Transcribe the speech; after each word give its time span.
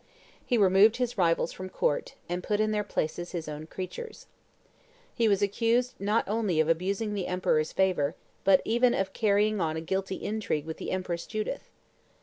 He 0.43 0.57
removed 0.57 0.97
his 0.97 1.15
rivals 1.15 1.53
from 1.53 1.69
court, 1.69 2.15
and 2.27 2.41
put 2.41 2.59
in 2.59 2.71
their 2.71 2.83
places 2.83 3.33
his 3.33 3.47
own 3.47 3.67
creatures. 3.67 4.25
He 5.13 5.27
was 5.27 5.43
accused 5.43 5.93
not 5.99 6.27
only 6.27 6.59
of 6.59 6.67
abusing 6.67 7.13
the 7.13 7.27
emperor's 7.27 7.71
favor, 7.71 8.15
but 8.43 8.63
even 8.65 8.95
of 8.95 9.13
carrying 9.13 9.61
on 9.61 9.77
a 9.77 9.81
guilty 9.81 10.15
intrigue 10.15 10.65
with 10.65 10.77
the 10.77 10.89
Empress 10.89 11.27
Judith. 11.27 11.69